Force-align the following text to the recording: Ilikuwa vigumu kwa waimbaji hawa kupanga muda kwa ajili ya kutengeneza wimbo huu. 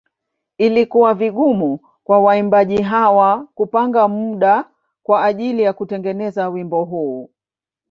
Ilikuwa 0.57 1.13
vigumu 1.13 1.79
kwa 2.03 2.19
waimbaji 2.19 2.81
hawa 2.81 3.47
kupanga 3.55 4.07
muda 4.07 4.69
kwa 5.03 5.23
ajili 5.25 5.63
ya 5.63 5.73
kutengeneza 5.73 6.49
wimbo 6.49 6.83
huu. 6.83 7.29